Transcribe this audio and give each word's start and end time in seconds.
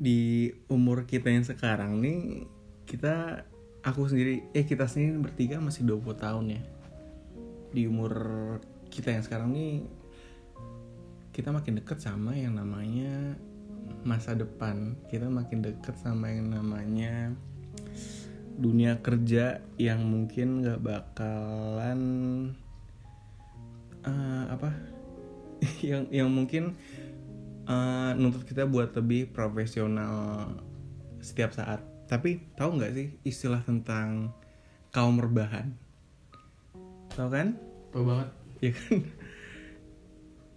di 0.00 0.48
umur 0.72 1.04
kita 1.04 1.28
yang 1.28 1.44
sekarang 1.44 2.00
nih 2.00 2.48
kita 2.88 3.44
aku 3.84 4.08
sendiri 4.08 4.48
eh 4.56 4.64
kita 4.64 4.88
sendiri 4.88 5.20
bertiga 5.20 5.60
masih 5.60 5.84
20 5.84 6.16
tahun 6.16 6.44
ya. 6.56 6.62
Di 7.76 7.84
umur 7.84 8.12
kita 8.88 9.12
yang 9.12 9.20
sekarang 9.20 9.52
nih 9.52 9.84
kita 11.36 11.52
makin 11.52 11.84
deket 11.84 12.00
sama 12.00 12.32
yang 12.32 12.56
namanya 12.56 13.36
masa 14.00 14.32
depan. 14.32 14.96
Kita 15.12 15.28
makin 15.28 15.60
deket 15.68 16.00
sama 16.00 16.32
yang 16.32 16.48
namanya 16.48 17.36
dunia 18.56 19.04
kerja 19.04 19.60
yang 19.76 20.00
mungkin 20.08 20.64
gak 20.64 20.80
bakalan 20.80 22.00
eh, 24.08 24.44
apa? 24.48 24.72
Yang 25.84 26.08
yang 26.08 26.32
mungkin 26.32 26.72
eh, 27.70 28.10
nuntut 28.18 28.42
kita 28.42 28.66
buat 28.66 28.90
lebih 28.98 29.30
profesional 29.30 30.46
setiap 31.22 31.54
saat. 31.54 31.80
Tapi 32.10 32.42
tahu 32.58 32.80
nggak 32.80 32.92
sih 32.92 33.08
istilah 33.22 33.62
tentang 33.62 34.34
kaum 34.90 35.22
rebahan? 35.22 35.70
Tahu 37.14 37.28
kan? 37.30 37.54
Tau 37.94 38.02
banget. 38.02 38.28
ya 38.60 38.70
kan? 38.74 38.98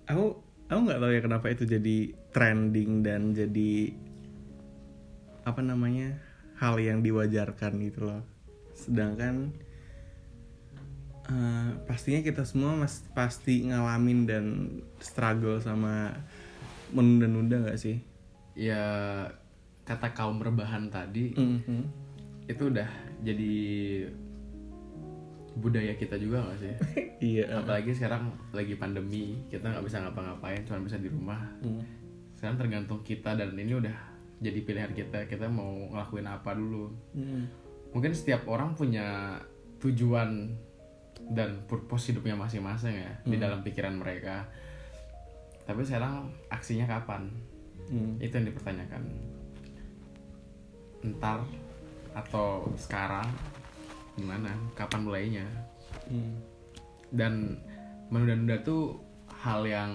Aku 0.12 0.26
aku 0.68 0.80
nggak 0.90 1.00
tahu 1.00 1.12
ya 1.14 1.22
kenapa 1.22 1.48
itu 1.54 1.64
jadi 1.64 1.98
trending 2.34 3.06
dan 3.06 3.32
jadi 3.32 3.94
apa 5.46 5.62
namanya 5.62 6.18
hal 6.58 6.82
yang 6.82 7.00
diwajarkan 7.06 7.80
gitu 7.84 8.10
loh. 8.10 8.24
Sedangkan 8.74 9.54
eh, 11.30 11.70
pastinya 11.88 12.20
kita 12.26 12.44
semua 12.44 12.76
mas 12.76 13.06
pasti 13.14 13.70
ngalamin 13.70 14.20
dan 14.28 14.46
struggle 15.00 15.62
sama 15.62 16.18
menunda-nunda 16.92 17.64
nggak 17.64 17.80
sih 17.80 17.98
Ya 18.54 18.84
kata 19.84 20.14
kaum 20.14 20.38
rebahan 20.38 20.88
tadi 20.88 21.34
Mhm. 21.34 21.82
itu 22.46 22.64
udah 22.70 22.90
jadi 23.24 23.56
budaya 25.54 25.94
kita 25.94 26.18
juga 26.18 26.44
gak 26.44 26.60
sih? 26.60 26.74
iya 27.34 27.46
Apalagi 27.62 27.94
sekarang 27.94 28.34
lagi 28.52 28.74
pandemi, 28.74 29.38
kita 29.48 29.70
nggak 29.70 29.86
bisa 29.86 30.02
ngapa-ngapain, 30.02 30.66
cuma 30.66 30.82
bisa 30.82 30.98
di 30.98 31.10
rumah. 31.10 31.40
Hmm. 31.62 31.82
Sekarang 32.34 32.58
tergantung 32.58 33.00
kita 33.02 33.38
dan 33.38 33.54
ini 33.54 33.78
udah 33.78 33.94
jadi 34.42 34.60
pilihan 34.60 34.92
kita. 34.92 35.30
Kita 35.30 35.48
mau 35.48 35.94
ngelakuin 35.94 36.28
apa 36.28 36.52
dulu. 36.58 36.90
Mhm. 37.14 37.42
Mungkin 37.94 38.12
setiap 38.12 38.50
orang 38.50 38.74
punya 38.74 39.38
tujuan 39.78 40.58
dan 41.32 41.64
purpose 41.70 42.12
hidupnya 42.12 42.34
masing-masing 42.36 42.98
ya 42.98 43.12
di 43.24 43.38
dalam 43.38 43.62
pikiran 43.62 43.96
mereka. 43.96 44.50
Tapi 45.64 45.82
sekarang 45.84 46.28
aksinya 46.52 46.86
kapan? 46.88 47.32
Hmm. 47.88 48.20
Itu 48.20 48.40
yang 48.40 48.48
dipertanyakan. 48.52 49.04
Ntar 51.04 51.44
atau 52.16 52.68
sekarang 52.80 53.28
gimana? 54.16 54.52
Kapan 54.76 55.02
mulainya? 55.04 55.48
Hmm. 56.08 56.40
Dan 57.14 57.60
menunda-nunda 58.12 58.60
tuh 58.62 59.00
hal 59.44 59.64
yang 59.68 59.92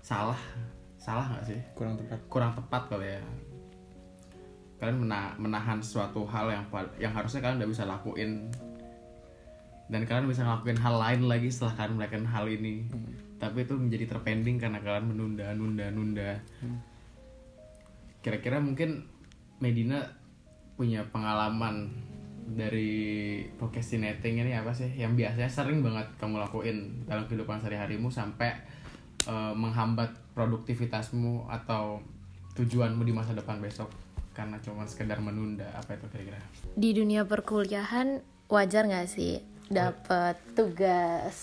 salah, 0.00 0.38
salah 0.96 1.26
nggak 1.28 1.44
sih? 1.44 1.60
kurang 1.76 1.96
tepat 2.00 2.20
Kurang 2.28 2.52
tepat 2.56 2.82
kali 2.88 3.08
ya. 3.18 3.22
Kalian 4.80 5.04
mena- 5.04 5.36
menahan 5.36 5.80
suatu 5.84 6.24
hal 6.24 6.48
yang 6.48 6.64
yang 6.96 7.12
harusnya 7.12 7.44
kalian 7.44 7.60
udah 7.60 7.70
bisa 7.70 7.84
lakuin 7.84 8.48
dan 9.90 10.06
kalian 10.06 10.30
bisa 10.30 10.46
ngelakuin 10.46 10.78
hal 10.78 10.94
lain 10.96 11.22
lagi 11.26 11.50
setelah 11.50 11.74
kalian 11.76 11.94
melakukan 11.98 12.26
hal 12.30 12.46
ini. 12.46 12.86
Tapi 13.40 13.64
itu 13.64 13.72
menjadi 13.72 14.04
terpending 14.12 14.60
karena 14.60 14.84
kalian 14.84 15.16
menunda, 15.16 15.48
nunda, 15.56 15.88
nunda. 15.88 16.30
Kira-kira 18.20 18.60
mungkin 18.60 19.08
Medina 19.64 20.04
punya 20.76 21.08
pengalaman 21.08 21.88
dari 22.52 23.40
procrastinating 23.56 24.44
ini 24.44 24.52
apa 24.52 24.76
sih? 24.76 24.92
Yang 24.92 25.24
biasanya 25.24 25.48
sering 25.48 25.80
banget 25.80 26.04
kamu 26.20 26.36
lakuin 26.36 27.08
dalam 27.08 27.24
kehidupan 27.24 27.64
sehari-harimu 27.64 28.12
sampai 28.12 28.52
eh, 29.24 29.54
menghambat 29.56 30.12
produktivitasmu 30.36 31.48
atau 31.48 32.04
tujuanmu 32.60 33.00
di 33.08 33.12
masa 33.16 33.32
depan 33.32 33.56
besok 33.56 33.88
karena 34.36 34.60
cuma 34.60 34.84
sekedar 34.84 35.16
menunda. 35.24 35.64
Apa 35.80 35.96
itu 35.96 36.04
kira-kira? 36.12 36.40
Di 36.76 36.92
dunia 36.92 37.24
perkuliahan 37.24 38.20
wajar 38.52 38.84
nggak 38.84 39.08
sih 39.08 39.40
dapat 39.72 40.36
tugas? 40.52 41.36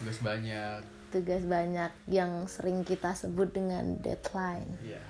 Tugas 0.00 0.18
banyak 0.24 0.95
tugas 1.10 1.46
banyak 1.46 1.90
yang 2.10 2.46
sering 2.50 2.82
kita 2.82 3.14
sebut 3.14 3.52
dengan 3.54 3.98
deadline. 4.02 4.70
iya 4.82 5.00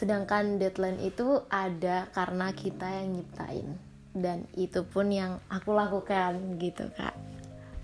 Sedangkan 0.00 0.56
deadline 0.56 0.96
itu 1.04 1.44
ada 1.52 2.08
karena 2.16 2.56
kita 2.56 2.88
yang 2.88 3.20
nyiptain 3.20 3.68
dan 4.16 4.48
itu 4.56 4.80
pun 4.88 5.12
yang 5.12 5.44
aku 5.52 5.76
lakukan 5.76 6.56
gitu 6.56 6.88
kak. 6.96 7.12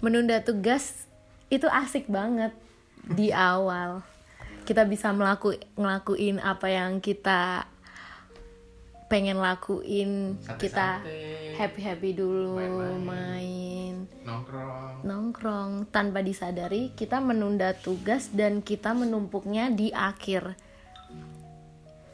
Menunda 0.01 0.41
tugas 0.41 1.05
itu 1.53 1.69
asik 1.69 2.09
banget 2.09 2.57
di 3.05 3.29
awal. 3.53 4.01
Kita 4.65 4.89
bisa 4.89 5.13
melaku 5.13 5.61
ngelakuin 5.77 6.41
apa 6.41 6.73
yang 6.73 7.05
kita 7.05 7.69
pengen 9.13 9.37
lakuin. 9.37 10.41
Kita 10.57 11.05
happy 11.61 11.81
happy 11.85 12.11
dulu 12.17 12.57
Main-main. 12.57 13.05
main 13.05 13.76
nongkrong 13.76 13.76
nongkrong 15.47 15.95
tanpa 15.95 16.27
disadari 16.27 16.91
kita 16.99 17.23
menunda 17.23 17.71
tugas 17.79 18.35
dan 18.35 18.67
kita 18.67 18.91
menumpuknya 18.99 19.71
di 19.71 19.95
akhir. 19.95 20.59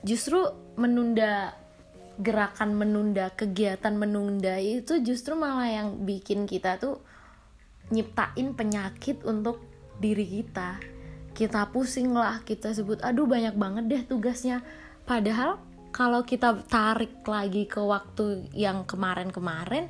Justru 0.04 0.44
menunda 0.76 1.56
gerakan 2.20 2.76
menunda 2.76 3.32
kegiatan 3.32 3.96
menunda 3.96 4.60
itu 4.60 5.00
justru 5.00 5.32
malah 5.32 5.64
yang 5.64 5.88
bikin 6.04 6.44
kita 6.44 6.76
tuh 6.76 7.00
nyiptain 7.88 8.52
penyakit 8.52 9.24
untuk 9.24 9.64
diri 9.96 10.28
kita. 10.28 10.76
Kita 11.32 11.72
pusing 11.72 12.12
lah 12.12 12.44
kita 12.44 12.76
sebut 12.76 13.00
aduh 13.00 13.24
banyak 13.24 13.56
banget 13.56 13.84
deh 13.88 14.02
tugasnya. 14.04 14.60
Padahal 15.08 15.56
kalau 15.88 16.20
kita 16.20 16.60
tarik 16.68 17.24
lagi 17.24 17.64
ke 17.64 17.80
waktu 17.80 18.52
yang 18.52 18.84
kemarin-kemarin 18.84 19.88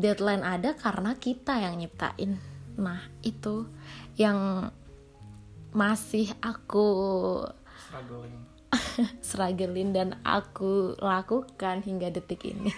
deadline 0.00 0.42
ada 0.42 0.74
karena 0.74 1.14
kita 1.18 1.60
yang 1.60 1.78
nyiptain. 1.78 2.38
Nah, 2.78 3.06
itu 3.22 3.66
yang 4.18 4.70
masih 5.74 6.30
aku 6.42 6.86
struggling. 7.74 8.34
struggling 9.26 9.90
dan 9.94 10.18
aku 10.26 10.98
lakukan 10.98 11.82
hingga 11.82 12.10
detik 12.10 12.42
ini. 12.46 12.70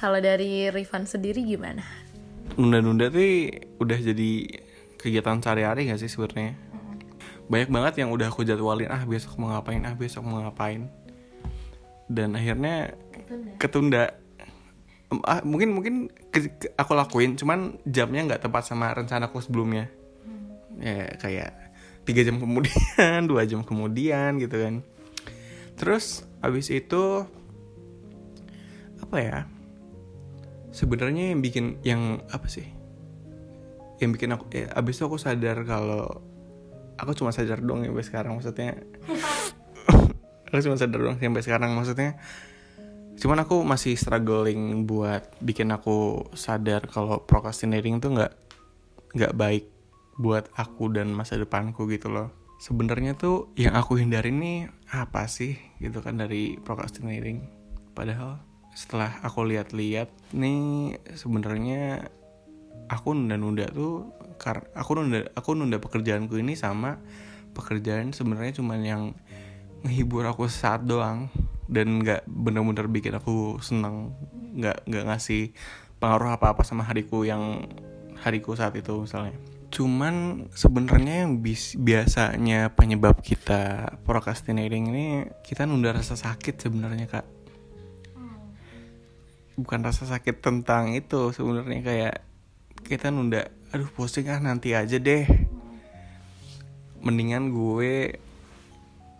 Kalau 0.00 0.20
dari 0.20 0.68
Rifan 0.68 1.08
sendiri 1.08 1.44
gimana? 1.44 1.84
nunda-nunda 2.58 3.06
tuh 3.12 3.54
udah 3.78 3.98
jadi 4.02 4.30
kegiatan 4.98 5.38
sehari-hari 5.38 5.94
gak 5.94 6.02
sih 6.02 6.10
sebenarnya? 6.10 6.58
Banyak 7.48 7.70
banget 7.70 7.94
yang 8.04 8.10
udah 8.12 8.28
aku 8.28 8.44
jadwalin 8.44 8.90
ah 8.90 9.06
besok 9.06 9.38
mau 9.38 9.54
ngapain? 9.54 9.80
Ah 9.86 9.94
besok 9.94 10.26
mau 10.26 10.42
ngapain? 10.42 10.90
Dan 12.10 12.34
akhirnya 12.34 12.98
ketunda. 13.62 14.10
Em, 14.10 14.27
ah, 15.24 15.40
mungkin 15.44 15.72
mungkin 15.72 15.94
ke- 16.28 16.52
ke- 16.56 16.72
aku 16.76 16.92
lakuin 16.92 17.36
cuman 17.36 17.80
jamnya 17.88 18.28
nggak 18.28 18.42
tepat 18.44 18.68
sama 18.68 18.92
rencanaku 18.92 19.40
sebelumnya. 19.40 19.88
Ya 20.78 21.10
kayak 21.18 21.50
tiga 22.04 22.24
jam 22.24 22.40
kemudian 22.40 23.26
dua 23.30 23.44
jam 23.48 23.64
kemudian 23.64 24.36
gitu 24.40 24.56
kan. 24.56 24.74
Terus 25.78 26.24
abis 26.44 26.70
itu 26.70 27.24
apa 28.98 29.16
ya 29.18 29.38
sebenarnya 30.74 31.32
yang 31.32 31.40
bikin 31.40 31.80
yang 31.80 32.02
apa 32.28 32.46
sih 32.50 32.66
yang 33.98 34.14
bikin 34.14 34.30
aku 34.30 34.46
eh, 34.54 34.68
abis 34.70 35.00
itu 35.00 35.04
aku 35.08 35.18
sadar 35.18 35.64
kalau 35.66 36.22
aku 36.98 37.14
cuma 37.18 37.34
sadar 37.34 37.58
dong 37.62 37.82
sampai 37.82 38.04
sekarang 38.04 38.32
maksudnya. 38.38 38.78
Aku 40.48 40.60
cuma 40.64 40.76
sadar 40.80 41.00
dong 41.00 41.16
sampai 41.20 41.44
sekarang 41.44 41.76
maksudnya 41.76 42.16
cuman 43.18 43.42
aku 43.42 43.66
masih 43.66 43.98
struggling 43.98 44.86
buat 44.86 45.26
bikin 45.42 45.74
aku 45.74 46.30
sadar 46.38 46.86
kalau 46.86 47.22
procrastinating 47.26 47.98
tuh 47.98 48.14
nggak 48.14 48.32
nggak 49.18 49.34
baik 49.34 49.64
buat 50.18 50.50
aku 50.54 50.90
dan 50.94 51.10
masa 51.14 51.38
depanku 51.38 51.86
gitu 51.90 52.10
loh. 52.10 52.30
Sebenarnya 52.58 53.14
tuh 53.14 53.54
yang 53.54 53.78
aku 53.78 54.02
hindari 54.02 54.34
nih 54.34 54.66
apa 54.90 55.30
sih 55.30 55.54
gitu 55.78 56.02
kan 56.02 56.18
dari 56.18 56.58
procrastinating? 56.58 57.46
Padahal 57.94 58.42
setelah 58.74 59.18
aku 59.22 59.46
lihat-lihat 59.46 60.10
nih 60.34 60.94
sebenarnya 61.14 62.10
aku 62.90 63.14
nunda-nunda 63.14 63.66
tuh 63.70 64.10
karena 64.38 64.66
aku 64.74 64.90
nunda 64.98 65.18
aku 65.34 65.50
nunda 65.58 65.82
pekerjaanku 65.82 66.38
ini 66.38 66.54
sama 66.54 66.98
pekerjaan 67.58 68.14
sebenarnya 68.14 68.62
cuman 68.62 68.80
yang 68.86 69.02
ngehibur 69.82 70.22
aku 70.26 70.46
saat 70.46 70.86
doang 70.86 71.26
dan 71.68 72.00
nggak 72.00 72.24
bener-bener 72.24 72.88
bikin 72.88 73.14
aku 73.14 73.60
seneng 73.60 74.16
nggak 74.56 74.88
nggak 74.88 75.04
ngasih 75.04 75.52
pengaruh 76.00 76.34
apa-apa 76.34 76.64
sama 76.64 76.88
hariku 76.88 77.28
yang 77.28 77.68
hariku 78.24 78.56
saat 78.56 78.74
itu 78.74 79.04
misalnya. 79.04 79.36
Cuman 79.68 80.48
sebenarnya 80.56 81.28
yang 81.28 81.44
bis- 81.44 81.76
biasanya 81.76 82.72
penyebab 82.72 83.20
kita 83.20 83.94
procrastinating 84.08 84.88
ini 84.88 85.06
kita 85.44 85.68
nunda 85.68 85.92
rasa 85.92 86.16
sakit 86.16 86.56
sebenarnya 86.56 87.06
kak. 87.06 87.26
Bukan 89.60 89.80
rasa 89.84 90.08
sakit 90.08 90.40
tentang 90.40 90.96
itu 90.96 91.34
sebenarnya 91.36 91.84
kayak 91.84 92.16
kita 92.86 93.12
nunda 93.12 93.52
aduh 93.68 93.90
posting 93.92 94.32
ah 94.32 94.40
nanti 94.40 94.72
aja 94.72 94.96
deh. 94.96 95.28
Mendingan 97.04 97.52
gue 97.52 98.16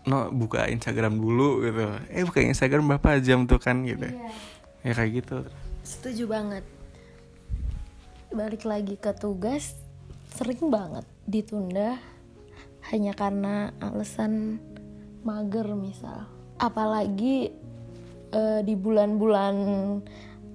no 0.09 0.33
buka 0.33 0.65
Instagram 0.67 1.21
dulu 1.21 1.63
gitu. 1.69 1.85
Eh 2.09 2.25
buka 2.25 2.41
Instagram 2.41 2.97
berapa 2.97 3.21
jam 3.21 3.45
tuh 3.45 3.61
kan 3.61 3.85
gitu. 3.85 4.09
Ya 4.83 4.93
kayak 4.97 5.23
gitu. 5.23 5.45
Setuju 5.85 6.25
banget. 6.25 6.65
Balik 8.33 8.65
lagi 8.65 8.97
ke 8.97 9.13
tugas, 9.17 9.77
sering 10.33 10.69
banget 10.69 11.05
ditunda 11.29 12.01
hanya 12.89 13.13
karena 13.13 13.77
alasan 13.85 14.61
mager 15.23 15.69
misal. 15.77 16.25
Apalagi 16.57 17.53
eh, 18.33 18.61
di 18.65 18.75
bulan-bulan 18.75 19.57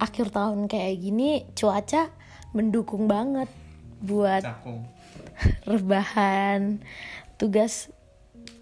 akhir 0.01 0.33
tahun 0.33 0.65
kayak 0.65 0.95
gini 0.97 1.45
cuaca 1.53 2.09
mendukung 2.53 3.05
banget 3.05 3.49
buat 4.03 4.43
cakung. 4.43 4.85
rebahan 5.69 6.81
tugas 7.39 7.89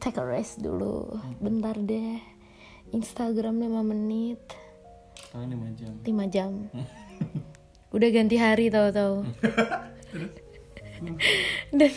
take 0.01 0.17
a 0.17 0.25
rest 0.25 0.61
dulu. 0.61 1.19
Bentar 1.37 1.77
deh. 1.77 2.17
Instagram 2.91 3.61
5 3.61 3.83
menit. 3.85 4.41
Tahun 5.31 5.47
lima 5.47 5.69
jam. 5.77 5.93
5 6.03 6.33
jam. 6.33 6.51
Udah 7.95 8.09
ganti 8.11 8.35
hari 8.39 8.71
tahu-tahu. 8.71 9.21
Dan 11.77 11.91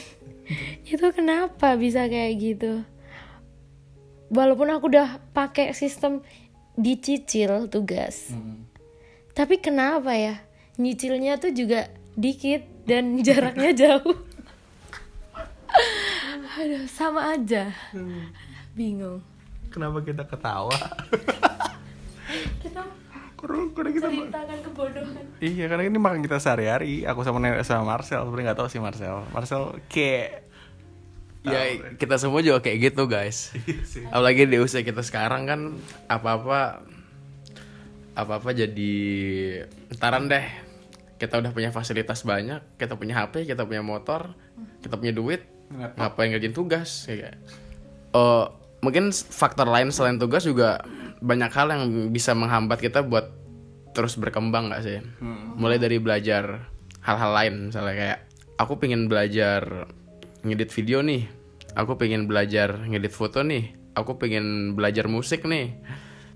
itu 0.85 1.07
kenapa 1.17 1.75
bisa 1.75 2.07
kayak 2.07 2.35
gitu? 2.39 2.85
Walaupun 4.31 4.71
aku 4.71 4.87
udah 4.91 5.19
pakai 5.33 5.73
sistem 5.73 6.21
dicicil 6.75 7.71
tugas. 7.71 8.35
Tapi 9.35 9.59
kenapa 9.63 10.15
ya? 10.15 10.43
Nyicilnya 10.79 11.39
tuh 11.39 11.55
juga 11.55 11.91
dikit 12.15 12.87
dan 12.87 13.19
jaraknya 13.27 13.75
jauh 13.75 14.34
aduh 16.55 16.87
sama 16.87 17.35
aja. 17.35 17.75
Bingung. 18.79 19.23
Kenapa 19.71 19.99
kita 20.06 20.23
ketawa? 20.23 20.75
Kita 22.62 22.83
kurang 23.35 23.75
kurang 23.75 23.93
kita 23.93 24.06
ceritakan 24.09 24.59
kebodohan. 24.62 25.25
Iya 25.43 25.67
karena 25.67 25.85
ini 25.91 25.99
makan 25.99 26.23
kita 26.23 26.39
sehari-hari. 26.39 27.03
Aku 27.11 27.27
sama 27.27 27.43
nenek 27.43 27.67
sama 27.67 27.85
Marcel. 27.99 28.23
Sebenarnya 28.23 28.55
nggak 28.55 28.59
tahu 28.62 28.69
sih 28.71 28.81
Marcel. 28.81 29.27
Marcel 29.35 29.79
kayak 29.91 30.47
Ya 31.45 31.77
kita 32.01 32.17
semua 32.17 32.41
juga 32.41 32.65
kayak 32.65 32.79
gitu 32.89 33.05
guys. 33.05 33.53
Apalagi 34.09 34.49
di 34.49 34.56
usia 34.56 34.81
kita 34.81 35.05
sekarang 35.05 35.45
kan 35.45 35.61
apa-apa 36.09 36.81
apa-apa 38.17 38.56
jadi 38.56 38.97
entaran 39.93 40.25
deh. 40.25 40.47
Kita 41.21 41.39
udah 41.45 41.53
punya 41.53 41.69
fasilitas 41.69 42.25
banyak, 42.25 42.65
kita 42.81 42.97
punya 42.97 43.21
HP, 43.21 43.45
kita 43.45 43.69
punya 43.69 43.85
motor, 43.85 44.33
kita 44.81 44.97
punya 44.97 45.12
duit, 45.12 45.45
Laptop. 45.75 45.99
ngapain 45.99 46.31
ngerjain 46.31 46.55
tugas 46.55 47.11
kayak. 47.11 47.35
Oh, 48.15 48.47
mungkin 48.79 49.11
faktor 49.11 49.67
lain 49.67 49.91
selain 49.91 50.23
tugas 50.23 50.47
juga 50.47 50.87
banyak 51.19 51.50
hal 51.50 51.67
yang 51.75 51.82
bisa 52.15 52.31
menghambat 52.37 52.79
kita 52.79 53.03
buat 53.03 53.32
terus 53.94 54.15
berkembang 54.19 54.71
gak 54.71 54.82
sih? 54.87 55.03
Mulai 55.59 55.82
dari 55.82 55.99
belajar 55.99 56.71
hal-hal 57.03 57.31
lain 57.35 57.55
misalnya 57.71 57.94
kayak 57.94 58.19
aku 58.59 58.79
pengen 58.79 59.11
belajar 59.11 59.91
ngedit 60.47 60.71
video 60.71 61.03
nih. 61.03 61.26
Aku 61.75 61.99
pengen 61.99 62.31
belajar 62.31 62.87
ngedit 62.87 63.11
foto 63.11 63.43
nih. 63.43 63.75
Aku 63.99 64.19
pengen 64.19 64.79
belajar 64.79 65.11
musik 65.11 65.43
nih. 65.47 65.75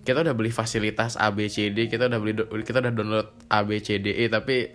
Kita 0.03 0.27
udah 0.27 0.35
beli 0.35 0.51
fasilitas 0.51 1.15
A 1.15 1.31
B 1.31 1.47
C 1.47 1.71
D. 1.71 1.87
Kita 1.87 2.11
udah 2.11 2.19
beli 2.19 2.35
kita 2.67 2.83
udah 2.83 2.91
download 2.95 3.29
A 3.51 3.63
B 3.63 3.79
C 3.79 4.03
D 4.03 4.19
E 4.19 4.27
tapi 4.27 4.67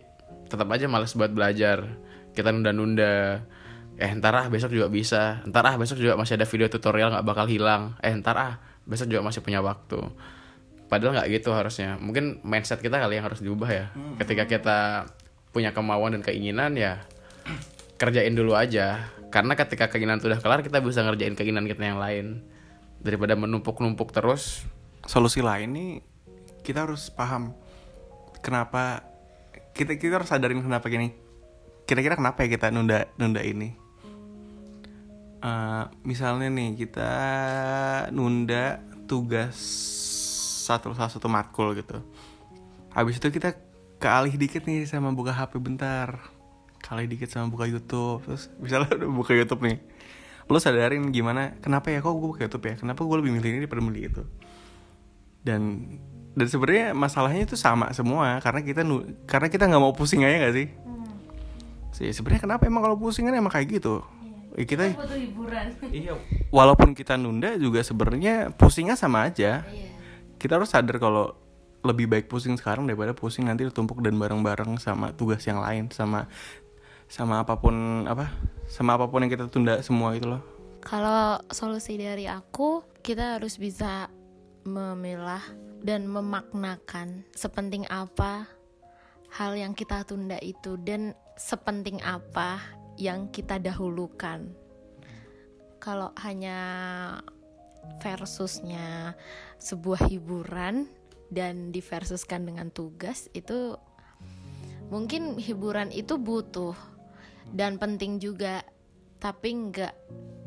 tetap 0.48 0.72
aja 0.72 0.88
males 0.88 1.16
buat 1.16 1.36
belajar. 1.36 1.84
Kita 2.32 2.52
nunda-nunda 2.52 3.44
eh 3.98 4.12
ntar 4.18 4.34
ah 4.34 4.48
besok 4.50 4.74
juga 4.74 4.90
bisa. 4.90 5.44
Ntar 5.46 5.64
ah 5.70 5.76
besok 5.78 6.02
juga 6.02 6.18
masih 6.18 6.38
ada 6.38 6.48
video 6.50 6.68
tutorial 6.70 7.14
nggak 7.14 7.26
bakal 7.26 7.46
hilang. 7.46 7.94
Eh 8.02 8.14
ntar 8.18 8.38
ah 8.38 8.54
besok 8.90 9.10
juga 9.14 9.22
masih 9.22 9.46
punya 9.46 9.62
waktu. 9.62 10.02
Padahal 10.90 11.22
nggak 11.22 11.30
gitu 11.30 11.54
harusnya. 11.54 11.98
Mungkin 12.02 12.42
mindset 12.42 12.82
kita 12.82 12.98
kali 12.98 13.22
yang 13.22 13.26
harus 13.26 13.42
diubah 13.42 13.70
ya. 13.70 13.86
Ketika 14.18 14.50
kita 14.50 14.78
punya 15.54 15.70
kemauan 15.70 16.18
dan 16.18 16.22
keinginan 16.26 16.74
ya 16.74 17.06
kerjain 18.02 18.34
dulu 18.34 18.58
aja. 18.58 19.14
Karena 19.30 19.58
ketika 19.58 19.90
keinginan 19.90 20.22
itu 20.22 20.30
udah 20.30 20.42
kelar 20.42 20.62
kita 20.62 20.82
bisa 20.82 21.02
ngerjain 21.06 21.38
keinginan 21.38 21.70
kita 21.70 21.86
yang 21.86 22.02
lain. 22.02 22.42
Daripada 23.02 23.38
menumpuk-numpuk 23.38 24.10
terus. 24.14 24.66
Solusi 25.06 25.44
lain 25.44 25.70
nih 25.76 25.92
kita 26.64 26.88
harus 26.88 27.12
paham 27.12 27.52
kenapa 28.40 29.04
kita 29.76 30.00
kita 30.00 30.24
harus 30.24 30.32
sadarin 30.32 30.64
kenapa 30.64 30.88
gini. 30.88 31.12
Kira-kira 31.84 32.16
kenapa 32.16 32.48
ya 32.48 32.56
kita 32.56 32.72
nunda 32.72 33.12
nunda 33.20 33.44
ini 33.44 33.83
Eh, 35.44 35.84
misalnya 36.08 36.48
nih 36.48 36.72
kita 36.80 37.12
nunda 38.16 38.80
tugas 39.04 39.60
satu 40.64 40.96
satu 40.96 41.28
matkul 41.28 41.76
gitu. 41.76 42.00
Habis 42.96 43.20
itu 43.20 43.28
kita 43.28 43.52
kealih 44.00 44.40
dikit 44.40 44.64
nih 44.64 44.88
sama 44.88 45.12
buka 45.12 45.36
HP 45.36 45.60
bentar. 45.60 46.16
Kealih 46.80 47.12
dikit 47.12 47.28
sama 47.28 47.52
buka 47.52 47.68
YouTube. 47.68 48.24
Terus 48.24 48.48
misalnya 48.56 48.96
udah 48.96 49.10
buka 49.12 49.36
YouTube 49.36 49.68
nih 49.68 49.80
lo 50.52 50.60
sadarin 50.60 51.08
gimana 51.16 51.56
kenapa 51.64 51.88
ya 51.88 52.04
kok 52.04 52.16
gue 52.20 52.30
buka 52.36 52.42
YouTube 52.48 52.68
ya? 52.68 52.76
Kenapa 52.80 53.04
gue 53.04 53.18
lebih 53.20 53.32
milih 53.36 53.50
ini 53.52 53.60
daripada 53.64 53.84
milih 53.84 54.04
itu? 54.12 54.24
Dan 55.44 55.62
dan 56.40 56.48
sebenarnya 56.48 56.96
masalahnya 56.96 57.48
itu 57.48 57.56
sama 57.60 57.92
semua 57.92 58.40
karena 58.40 58.60
kita 58.64 58.84
karena 59.28 59.48
kita 59.52 59.68
nggak 59.68 59.84
mau 59.84 59.96
pusing 59.96 60.24
aja 60.24 60.48
gak 60.48 60.56
sih? 60.56 60.68
Sih 61.96 62.12
sebenarnya 62.16 62.48
kenapa 62.48 62.64
emang 62.68 62.84
kalau 62.84 62.96
pusing 63.00 63.28
kan 63.28 63.36
emang 63.36 63.52
kayak 63.52 63.72
gitu 63.80 64.04
Ya, 64.54 64.64
kita 64.70 64.94
butuh 64.94 65.18
hiburan. 65.18 65.66
Iya 66.04 66.14
walaupun 66.54 66.94
kita 66.94 67.18
nunda 67.18 67.58
juga 67.58 67.82
sebenarnya 67.82 68.54
pusingnya 68.54 68.94
sama 68.94 69.26
aja. 69.26 69.66
Iya. 69.66 69.90
Kita 70.38 70.62
harus 70.62 70.70
sadar 70.70 71.02
kalau 71.02 71.34
lebih 71.84 72.08
baik 72.08 72.30
pusing 72.30 72.56
sekarang 72.56 72.86
daripada 72.86 73.12
pusing 73.12 73.50
nanti 73.50 73.66
ditumpuk 73.66 74.00
dan 74.06 74.16
bareng-bareng 74.16 74.80
sama 74.80 75.12
tugas 75.12 75.44
yang 75.44 75.60
lain 75.60 75.92
sama 75.92 76.32
sama 77.12 77.44
apa 77.44 77.60
pun 77.60 78.08
apa 78.08 78.32
sama 78.72 78.96
apa 78.96 79.12
pun 79.12 79.26
yang 79.26 79.32
kita 79.34 79.50
tunda 79.50 79.82
semua 79.82 80.14
itu 80.16 80.30
loh. 80.30 80.46
Kalau 80.84 81.40
solusi 81.52 81.96
dari 81.96 82.28
aku, 82.28 82.84
kita 83.02 83.40
harus 83.40 83.56
bisa 83.56 84.12
memilah 84.68 85.44
dan 85.84 86.08
memaknakan 86.08 87.28
sepenting 87.36 87.84
apa 87.92 88.48
hal 89.34 89.56
yang 89.56 89.76
kita 89.76 90.08
tunda 90.08 90.40
itu 90.40 90.80
dan 90.80 91.12
sepenting 91.36 92.00
apa 92.04 92.83
yang 92.98 93.30
kita 93.34 93.58
dahulukan. 93.58 94.50
Kalau 95.82 96.16
hanya 96.24 96.60
versusnya 98.00 99.18
sebuah 99.60 100.08
hiburan 100.08 100.88
dan 101.34 101.74
diversuskan 101.74 102.48
dengan 102.48 102.72
tugas 102.72 103.28
itu 103.36 103.76
mungkin 104.88 105.36
hiburan 105.42 105.90
itu 105.90 106.16
butuh 106.16 106.78
dan 107.52 107.82
penting 107.82 108.22
juga 108.22 108.64
tapi 109.18 109.56
nggak 109.72 109.96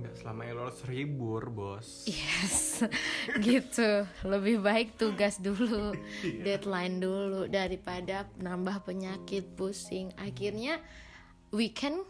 nggak 0.00 0.14
selamanya 0.20 0.52
lo 0.52 0.62
harus 0.68 0.84
ribur 0.84 1.48
bos 1.48 2.04
Yes, 2.04 2.84
gitu. 3.46 4.04
Lebih 4.22 4.60
baik 4.60 5.00
tugas 5.00 5.40
dulu, 5.40 5.96
deadline 6.44 7.00
dulu 7.00 7.48
daripada 7.48 8.28
nambah 8.36 8.84
penyakit, 8.84 9.56
pusing. 9.56 10.12
Akhirnya 10.20 10.78
weekend 11.50 12.04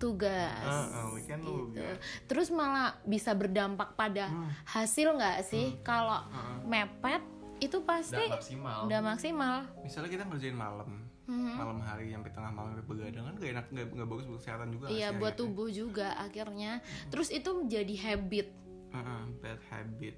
tugas. 0.00 0.64
Ah, 0.64 0.88
ah, 0.88 1.06
weekend 1.12 1.44
lu 1.44 1.68
gitu. 1.70 1.84
Terus 2.24 2.48
malah 2.48 2.96
bisa 3.04 3.30
berdampak 3.30 3.92
pada 3.92 4.32
hasil 4.66 5.12
nggak 5.12 5.44
sih? 5.44 5.76
Kalau 5.80 6.24
mepet 6.64 7.20
itu 7.60 7.76
pasti 7.84 8.16
Nggak 8.16 8.40
maksimal. 8.40 8.78
udah 8.88 9.00
maksimal. 9.04 9.56
misalnya 9.84 10.08
kita 10.08 10.24
ngerjain 10.24 10.56
malam 10.56 11.04
malam 11.30 11.78
hari 11.78 12.10
sampai 12.10 12.32
tengah 12.32 12.50
malam 12.50 12.72
sampai 12.72 12.88
begadang 12.88 13.22
kan 13.22 13.34
gak 13.36 13.50
enak 13.52 13.66
gak, 13.70 13.86
gak 13.92 14.08
bagus 14.08 14.24
buat 14.26 14.40
kesehatan 14.40 14.68
juga 14.72 14.84
Iya, 14.88 15.08
buat 15.12 15.30
akhirnya? 15.30 15.38
tubuh 15.38 15.68
juga 15.70 16.08
akhirnya. 16.16 16.72
Terus 17.06 17.28
itu 17.28 17.50
menjadi 17.54 17.94
habit. 18.00 18.48
Ah, 18.90 19.22
bad 19.38 19.60
habit 19.68 20.16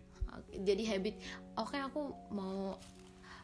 jadi 0.49 0.97
habit 0.97 1.21
oke 1.53 1.77
aku 1.77 2.01
mau 2.33 2.81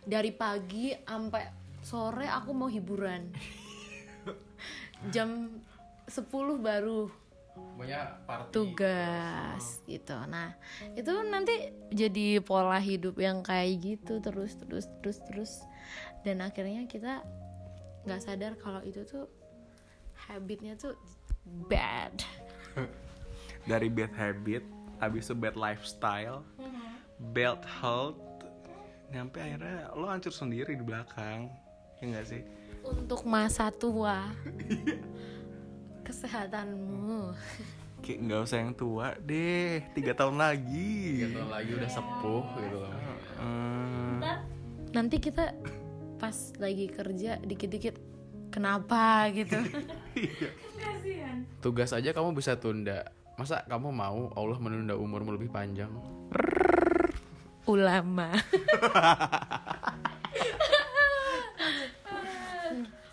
dari 0.00 0.32
pagi 0.32 0.96
sampai 0.96 1.44
sore 1.78 2.24
aku 2.24 2.56
mau 2.56 2.64
hiburan 2.64 3.28
jam 5.12 5.52
10 6.08 6.24
baru 6.58 7.12
pokoknya 7.74 8.22
party. 8.26 8.52
tugas 8.54 9.64
gitu. 9.86 10.14
Nah 10.26 10.54
itu 10.94 11.12
nanti 11.26 11.74
jadi 11.90 12.42
pola 12.42 12.78
hidup 12.78 13.18
yang 13.18 13.42
kayak 13.42 13.82
gitu 13.82 14.18
terus 14.22 14.58
terus 14.58 14.86
terus 14.98 15.18
terus. 15.30 15.52
Dan 16.22 16.42
akhirnya 16.42 16.86
kita 16.90 17.22
nggak 18.06 18.22
sadar 18.22 18.52
kalau 18.58 18.82
itu 18.82 19.02
tuh 19.06 19.26
habitnya 20.28 20.74
tuh 20.74 20.94
bad. 21.70 22.24
Dari 23.70 23.88
bad 23.92 24.12
habit 24.16 24.64
abis 24.98 25.30
itu 25.30 25.34
bad 25.38 25.54
lifestyle 25.54 26.42
bad 27.30 27.62
health 27.66 28.18
nyampe 29.10 29.38
akhirnya 29.40 29.90
lo 29.94 30.06
hancur 30.06 30.30
sendiri 30.30 30.74
di 30.78 30.84
belakang. 30.84 31.50
Ya 31.98 32.04
nggak 32.14 32.26
sih? 32.30 32.42
Untuk 32.86 33.26
masa 33.26 33.74
tua 33.74 34.30
kesehatanmu. 36.08 37.36
Kayak 38.02 38.18
nggak 38.24 38.40
usah 38.46 38.58
yang 38.62 38.72
tua 38.72 39.12
deh 39.20 39.82
tiga 39.92 40.14
tahun 40.14 40.38
lagi. 40.38 41.28
Gitu 41.28 41.42
lagi 41.44 41.70
udah 41.74 41.90
sepuh 41.90 42.44
gitu 42.56 42.76
loh 42.78 42.94
Hmm, 43.38 44.18
nanti 44.90 45.22
kita 45.22 45.54
pas 46.18 46.34
lagi 46.58 46.90
kerja 46.90 47.38
dikit-dikit 47.38 47.94
kenapa? 48.50 49.30
gitu. 49.30 49.54
Tugas 51.62 51.94
aja 51.94 52.10
kamu 52.10 52.34
bisa 52.34 52.58
tunda. 52.58 53.06
Masa 53.38 53.62
kamu 53.70 53.94
mau 53.94 54.26
Allah 54.34 54.58
menunda 54.58 54.98
umurmu 54.98 55.38
lebih 55.38 55.54
panjang? 55.54 55.94
Ulama 57.62 58.32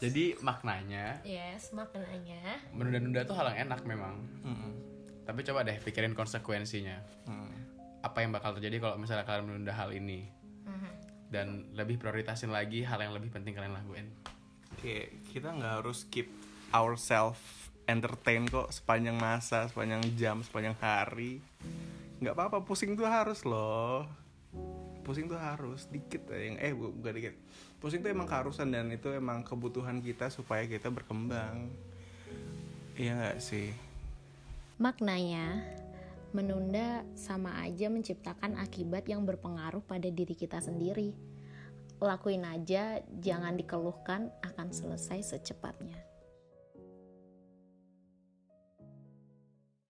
jadi 0.05 0.25
maknanya 0.39 1.05
yes 1.21 1.71
maknanya. 1.71 2.61
menunda-nunda 2.71 3.25
tuh 3.25 3.33
hal 3.33 3.51
yang 3.51 3.69
enak 3.69 3.81
memang. 3.83 4.21
Mm-mm, 4.41 4.71
tapi 5.23 5.41
coba 5.41 5.63
deh 5.63 5.77
pikirin 5.79 6.13
konsekuensinya. 6.13 6.97
Mm. 7.25 7.51
apa 7.99 8.21
yang 8.21 8.29
bakal 8.29 8.53
terjadi 8.53 8.77
kalau 8.77 9.01
misalnya 9.01 9.25
kalian 9.25 9.49
menunda 9.49 9.73
hal 9.73 9.89
ini? 9.89 10.29
Dan 11.25 11.73
lebih 11.73 11.97
prioritasin 11.97 12.53
lagi 12.53 12.85
hal 12.85 13.01
yang 13.01 13.11
lebih 13.11 13.33
penting 13.33 13.57
kalian 13.57 13.73
lakuin. 13.73 14.07
Kayak 14.77 15.09
kita 15.33 15.51
nggak 15.51 15.81
harus 15.81 16.05
keep 16.07 16.29
ourselves 16.69 17.41
entertain 17.89 18.45
kok 18.45 18.69
sepanjang 18.69 19.17
masa 19.17 19.65
sepanjang 19.65 20.05
jam 20.15 20.45
sepanjang 20.45 20.77
hari. 20.77 21.41
Nggak 22.21 22.37
apa-apa 22.37 22.61
pusing 22.61 22.93
tuh 22.93 23.09
harus 23.09 23.41
loh. 23.41 24.05
Pusing 25.01 25.25
tuh 25.25 25.41
harus 25.41 25.89
dikit 25.89 26.29
aja. 26.29 26.45
Yang 26.45 26.57
eh 26.61 26.73
bu- 26.77 26.93
bukan 26.93 27.13
dikit 27.17 27.35
pusing 27.85 28.01
tuh 28.01 28.09
emang 28.09 28.25
keharusan 28.25 28.73
dan 28.73 28.89
itu 28.89 29.13
emang 29.13 29.45
kebutuhan 29.45 30.01
kita 30.01 30.33
supaya 30.33 30.65
kita 30.65 30.89
berkembang. 30.89 31.69
Iya 32.97 33.13
nggak 33.13 33.37
sih? 33.37 33.69
Maknanya 34.81 35.61
menunda 36.33 37.05
sama 37.13 37.61
aja 37.61 37.85
menciptakan 37.93 38.57
akibat 38.57 39.05
yang 39.05 39.21
berpengaruh 39.21 39.85
pada 39.85 40.09
diri 40.09 40.33
kita 40.33 40.57
sendiri. 40.57 41.13
Lakuin 42.01 42.41
aja 42.49 43.05
jangan 43.21 43.53
dikeluhkan 43.53 44.33
akan 44.41 44.73
selesai 44.73 45.37
secepatnya 45.37 46.04